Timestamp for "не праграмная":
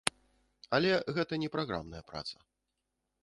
1.43-2.03